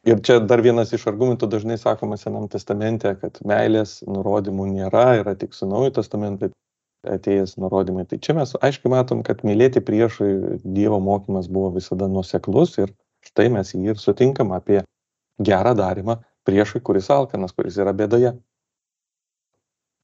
[0.08, 5.36] Ir čia dar vienas iš argumentų dažnai sakoma Senam testamente, kad meilės nurodymų nėra, yra
[5.36, 6.50] tik su Naujojo testamento
[7.08, 8.06] atėjęs nurodymai.
[8.08, 12.94] Tai čia mes aiškiai matom, kad mylėti priešui Dievo mokymas buvo visada nuseklus ir
[13.28, 14.82] štai mes jį ir sutinkam apie
[15.40, 18.34] gerą darymą priešui, kuris alkanas, kuris yra bėdoje.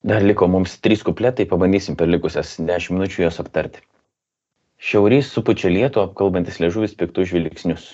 [0.05, 3.81] Dar liko mums trys kupletai, pabandysim per likusias dešimt minučių juos aptarti.
[4.77, 7.87] Šiaurys supučia lietų, apkalbantis liežuvis piktų žvilgsnius.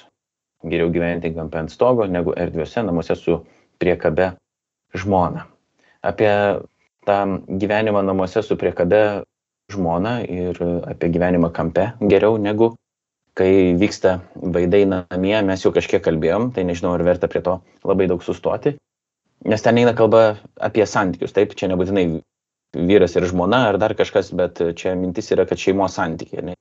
[0.67, 3.39] Geriau gyventi gampe ant stogo, negu erdviuose namuose su
[3.81, 4.33] priekabe
[4.97, 5.45] žmona.
[6.05, 6.31] Apie
[7.07, 7.17] tą
[7.61, 9.23] gyvenimą namuose su priekabe
[9.71, 10.59] žmoną ir
[10.91, 12.73] apie gyvenimą kampe geriau negu
[13.37, 18.09] kai vyksta vaidai namie, mes jau kažkiek kalbėjom, tai nežinau, ar verta prie to labai
[18.11, 18.75] daug sustoti.
[19.47, 22.05] Nes ten eina kalba apie santykius, taip, čia nebūtinai
[22.87, 26.57] vyras ir žmona ar dar kažkas, bet čia mintis yra, kad šeimos santykiai ne,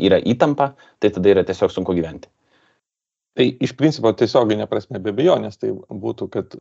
[0.00, 2.30] yra įtampa, tai tada yra tiesiog sunku gyventi.
[3.34, 6.56] Tai iš principo tiesioginė prasme be abejonės tai būtų, kad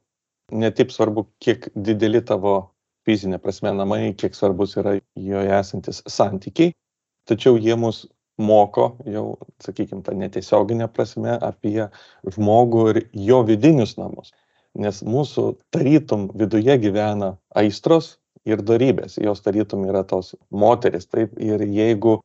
[0.51, 2.55] ne taip svarbu, kiek dideli tavo
[3.07, 6.73] fizinė prasme namai, kiek svarbus yra joje esantis santykiai,
[7.29, 8.05] tačiau jie mus
[8.37, 11.89] moko jau, sakykime, tą netiesioginę prasme apie
[12.35, 14.33] žmogų ir jo vidinius namus.
[14.73, 21.05] Nes mūsų tarytum viduje gyvena aistros ir darybės, jos tarytum yra tos moteris.
[21.07, 22.17] Taip, ir jeigu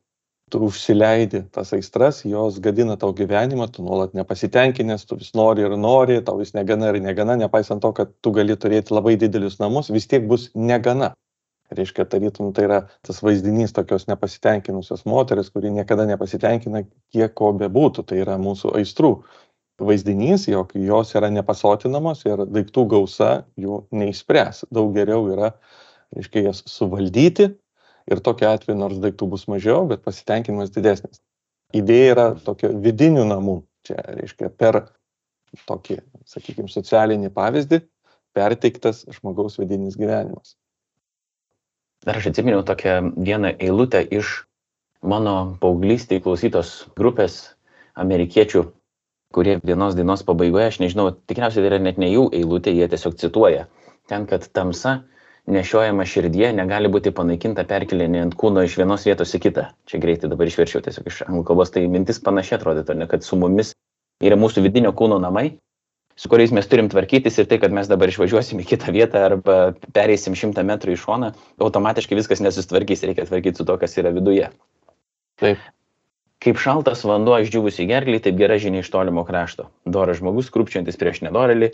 [0.49, 5.77] tu užsileidi tas aistras, jos gadina tau gyvenimą, tu nuolat nepasitenkinęs, tu vis nori ir
[5.77, 9.91] nori, tau vis negana ir negana, nepaisant to, kad tu gali turėti labai didelius namus,
[9.93, 11.13] vis tiek bus negana.
[11.69, 16.81] Reiškia, tarytum tai yra tas vaizdinys tokios nepasitenkinusios moteris, kuri niekada nepasitenkina,
[17.13, 19.11] kiek ko bebūtų, tai yra mūsų aistrų
[19.85, 23.29] vaizdinys, jog jos yra nepasotinamos ir daiktų gausa
[23.61, 24.65] jų neišspręs.
[24.73, 25.53] Daug geriau yra,
[26.17, 27.51] reiškia, jas suvaldyti,
[28.09, 31.21] ir tokiu atveju nors daiktų bus mažiau, bet pasitenkinimas didesnis.
[31.75, 33.59] Idėja yra tokio vidinių namų.
[33.85, 34.81] Čia reiškia per
[35.69, 37.81] tokį, sakykime, socialinį pavyzdį
[38.37, 40.55] perteiktas žmogaus vidinis gyvenimas.
[42.05, 44.45] Dar aš atsiminiau tokią vieną eilutę iš
[45.03, 47.39] mano paauglystėje klausytos grupės
[47.99, 48.63] amerikiečių,
[49.35, 53.19] kurie vienos dainos pabaigoje, aš nežinau, tikriausiai tai yra net ne jų eilutė, jie tiesiog
[53.19, 53.67] cituoja.
[54.09, 55.01] Ten, kad tamsa
[55.49, 59.67] nešiojama širdyje negali būti panaikinta perkeliant kūno iš vienos vietos į kitą.
[59.89, 63.39] Čia greitai dabar išverčiau tiesiog iš anglų kalbos, tai mintis panašiai atrodytų, ne, kad su
[63.39, 63.73] mumis
[64.23, 65.57] yra mūsų vidinio kūno namai,
[66.19, 69.57] su kuriais mes turim tvarkytis ir tai, kad mes dabar išvažiuosim į kitą vietą arba
[69.95, 71.31] pereisim šimtą metrų į šoną,
[71.63, 74.51] automatiškai viskas nesustvarkys, reikia tvarkyti su to, kas yra viduje.
[75.39, 75.63] Taip.
[76.43, 79.67] Kaip šaltas vanduo išdžiūvusi gerklį, taip gera žinia iš tolimo krašto.
[79.87, 81.73] Doras žmogus, krūpčiantis prieš nedorelį,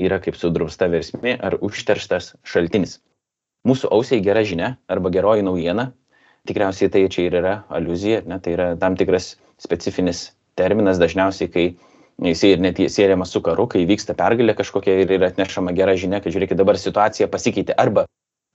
[0.00, 3.00] yra kaip sudrausta versmė ar užterštas šaltinis
[3.68, 5.90] mūsų ausiai gera žinia arba geroji naujiena,
[6.48, 11.66] tikriausiai tai čia ir yra aluzija, ne, tai yra tam tikras specifinis terminas dažniausiai, kai
[12.26, 16.20] jisai ir net siejamas su karu, kai vyksta pergalė kažkokia ir yra atnešama gera žinia,
[16.22, 17.76] kad žiūrėkit, dabar situacija pasikeitė.
[17.78, 18.06] Arba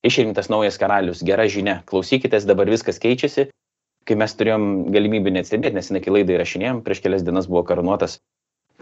[0.04, 3.49] išrinktas naujas karalius, gera žinia, klausykitės, dabar viskas keičiasi.
[4.04, 8.19] Kai mes turėjom galimybę net stebėti, nes jinai laidą įrašinėjom, prieš kelias dienas buvo karūnuotas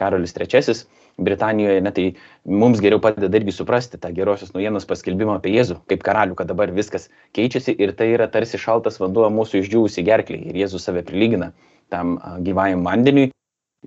[0.02, 0.74] Karolis III,
[1.22, 2.06] Britanijoje, ne, tai
[2.48, 6.72] mums geriau padeda irgi suprasti tą gerosios naujienos paskelbimą apie Jėzų kaip karalių, kad dabar
[6.74, 11.52] viskas keičiasi ir tai yra tarsi šaltas vanduo mūsų išdžiūvusi gerkliai ir Jėzus save prilygina
[11.91, 12.15] tam
[12.48, 13.30] gyvajam vandeniui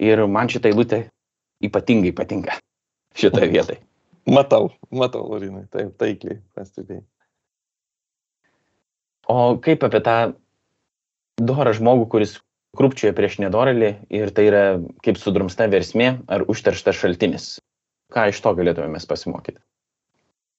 [0.01, 1.05] ir man šitą eilutę
[1.65, 2.59] ypatingai patinka
[3.15, 3.81] šitoje vietoje.
[4.27, 7.05] Matau, matau, Laurinai, taip, taikliai pastebėjai.
[9.29, 10.17] O kaip apie tą
[11.41, 12.39] dorą žmogų, kuris
[12.77, 14.65] krūpčioja prieš nedorelį ir tai yra
[15.05, 17.47] kaip sudrumsta versmė ar užterštas šaltinis.
[18.13, 19.61] Ką iš to galėtume mes pasimokyti?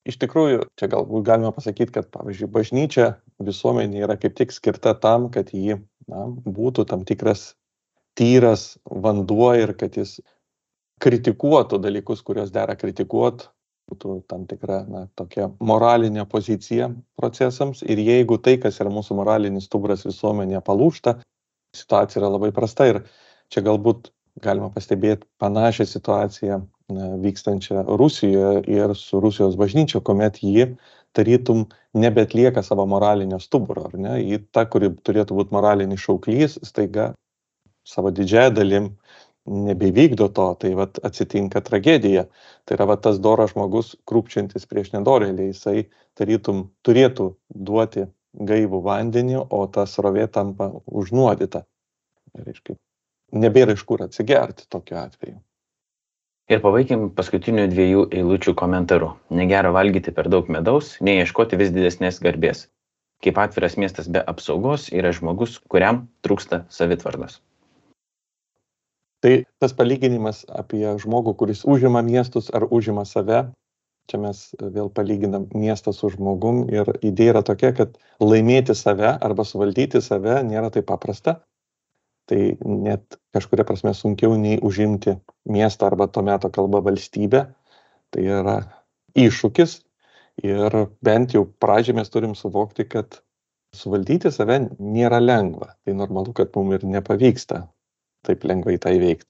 [0.05, 3.07] Iš tikrųjų, čia galbūt galima pasakyti, kad, pavyzdžiui, bažnyčia
[3.41, 7.55] visuomenė yra kaip tik skirta tam, kad ji na, būtų tam tikras
[8.17, 10.19] tyras vanduo ir kad jis
[11.03, 13.49] kritikuotų dalykus, kuriuos dera kritikuoti,
[13.91, 17.83] būtų tam tikra na, tokia moralinė pozicija procesams.
[17.83, 21.19] Ir jeigu tai, kas yra mūsų moralinis stuburas visuomenėje, palūšta,
[21.75, 23.03] situacija yra labai prasta ir
[23.53, 24.09] čia galbūt
[24.41, 26.63] galima pastebėti panašią situaciją
[27.21, 30.67] vykstančią Rusijoje ir su Rusijos bažnyčia, kuomet ji
[31.15, 34.17] tarytum nebetlieka savo moralinio stuburo, ar ne?
[34.21, 37.13] Ji ta, kuri turėtų būti moralinis šauklys, staiga
[37.85, 38.89] savo didžiąją dalim
[39.45, 42.25] nebevykdo to, tai vat atsitinka tragedija.
[42.65, 45.85] Tai yra vat tas doras žmogus, krūpčiantis prieš nedorėlį, jisai
[46.17, 51.63] tarytum turėtų duoti gaivų vandenį, o ta srovė tampa užnuodyta.
[52.35, 52.75] Reiškia,
[53.31, 55.37] nebėra iš kur atsigerti tokiu atveju.
[56.51, 59.15] Ir pabaikim paskutinių dviejų eilučių komentaru.
[59.33, 62.67] Negera valgyti per daug medaus, neieškoti vis didesnės garbės.
[63.25, 67.39] Kaip atviras miestas be apsaugos yra žmogus, kuriam trūksta savitvardos.
[69.23, 73.45] Tai tas palyginimas apie žmogų, kuris užima miestus ar užima save,
[74.11, 79.45] čia mes vėl palyginam miestą su žmogum ir idėja yra tokia, kad laimėti save arba
[79.47, 81.39] suvaldyti save nėra taip paprasta.
[82.29, 85.13] Tai net kažkuria prasme sunkiau nei užimti
[85.49, 87.43] miestą arba to meto kalba valstybę.
[88.13, 88.55] Tai yra
[89.17, 89.77] iššūkis
[90.43, 93.21] ir bent jau pradžią mes turim suvokti, kad
[93.75, 95.75] suvaldyti save nėra lengva.
[95.85, 97.65] Tai normalu, kad mums ir nepavyksta
[98.25, 99.29] taip lengvai tai veikti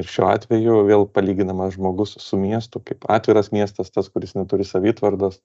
[0.00, 5.42] ir šiuo atveju vėl palyginamas žmogus su miestu kaip atviras miestas tas kuris neturi savitvardos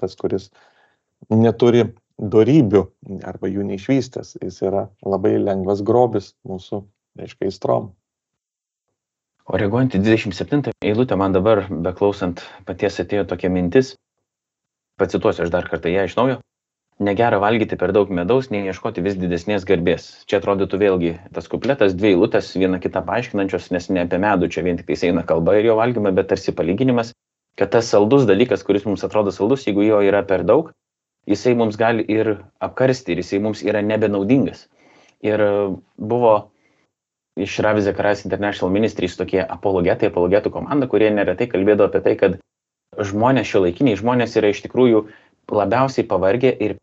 [0.00, 0.50] tas kuris
[1.30, 1.86] neturi
[2.18, 2.82] darybių
[3.26, 4.36] arba jų neišvystęs.
[4.42, 6.82] Jis yra labai lengvas grobis mūsų,
[7.18, 7.92] reiškia, įstrom.
[9.48, 13.94] O reaguojant į 27 eilutę, man dabar, beklausant paties atėjo tokia mintis,
[15.00, 16.40] pacituosiu aš dar kartą ją iš naujo.
[16.98, 20.08] Negera valgyti per daug medaus, nei ieškoti vis didesnės garbės.
[20.26, 24.64] Čia atrodytų vėlgi tas kupletas, dvi eilutės, viena kitą paaiškinančios, nes ne apie medų čia
[24.66, 27.12] vien tik tai eina kalba ir jo valgymą, bet tarsi palyginimas,
[27.54, 30.72] kad tas saldus dalykas, kuris mums atrodo saldus, jeigu jo yra per daug,
[31.30, 32.32] jisai mums gali ir
[32.66, 34.66] apkarsti ir jisai mums yra nebenaudingas.
[35.22, 35.38] Ir
[35.94, 36.34] buvo
[37.38, 42.36] iš Ravi Zakaras International Ministries tokie apologetai, apologetų komanda, kurie neretai kalbėdavo apie tai, kad
[42.98, 45.06] žmonės, šio laikiniai žmonės yra iš tikrųjų
[45.54, 46.78] labiausiai pavargę ir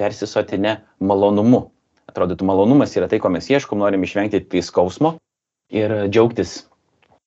[0.00, 1.70] persisotinę malonumu.
[2.10, 5.16] Atrodytų, malonumas yra tai, ko mes ieškom, norim išvengti tai skausmo
[5.72, 6.66] ir džiaugtis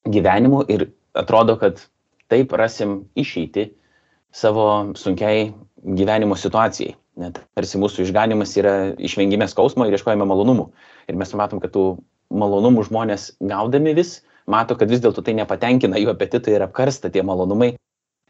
[0.06, 1.82] gyvenimu ir atrodo, kad
[2.30, 3.70] taip rasim išeiti
[4.36, 5.54] savo sunkiai
[5.86, 6.96] gyvenimo situacijai.
[7.22, 10.68] Net tarsi mūsų išganimas yra išvengime skausmo ir ieškojame malonumų.
[11.08, 11.86] Ir mes matom, kad tų
[12.36, 14.20] malonumų žmonės gaudami vis,
[14.52, 17.76] mato, kad vis dėlto tai nepatenkina jų apetitą ir apkarsta tie malonumai.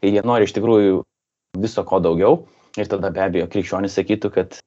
[0.04, 1.00] Ir jie nori iš tikrųjų
[1.58, 2.44] viso ko daugiau.
[2.76, 4.58] Ir tada be abejo krikščionis sakytų, kad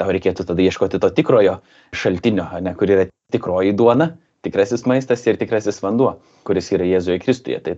[0.00, 1.58] tau reikėtų tada ieškoti to tikrojo
[1.96, 4.12] šaltinio, ne, kur yra tikroji duona,
[4.46, 6.16] tikrasis maistas ir tikrasis vanduo,
[6.48, 7.60] kuris yra Jėzuje Kristuje.
[7.62, 7.76] Tai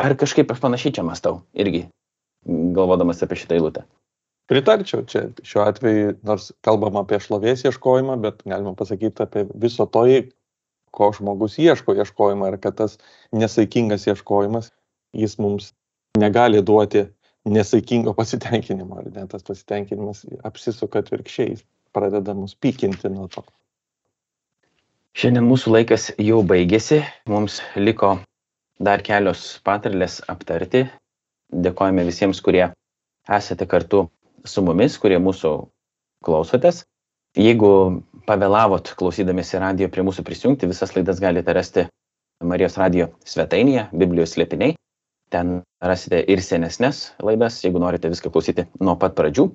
[0.00, 1.86] ar kažkaip aš panašiai čia mastau irgi
[2.46, 3.86] galvodamas apie šitą eilutę.
[4.50, 10.02] Pritarčiau čia šiuo atveju, nors kalbam apie šlovės ieškojimą, bet galima pasakyti apie viso to,
[10.90, 12.96] ko žmogus ieško ieškojimą ir kad tas
[13.30, 14.72] nesaikingas ieškojimas,
[15.14, 15.70] jis mums
[16.18, 17.06] negali duoti
[17.48, 21.58] nesaikingo pasitenkinimo, ar ne tas pasitenkinimas apsisuka atvirkščiai,
[21.96, 23.44] pradeda mus pykinti nuo to.
[25.18, 28.18] Šiandien mūsų laikas jau baigėsi, mums liko
[28.78, 30.86] dar kelios patarlės aptarti,
[31.50, 32.68] Dėkojame visiems, kurie
[33.26, 34.04] esate kartu
[34.46, 35.50] su mumis, kurie mūsų
[36.24, 36.84] klausotės.
[37.38, 37.70] Jeigu
[38.26, 41.86] pavėlavot klausydamėsi radio prie mūsų prisijungti, visas laidas galite rasti
[42.42, 44.76] Marijos radio svetainėje, Biblijos slėpiniai.
[45.30, 49.46] Ten rasite ir senesnės laidas, jeigu norite viską klausyti nuo pat pradžių.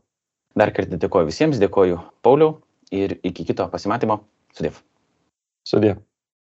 [0.55, 2.61] Dar kartą dėkoju visiems, dėkoju Pauliau
[2.95, 4.21] ir iki kito pasimatymo.
[4.55, 4.79] Sudėv.
[5.67, 5.99] Sudėv.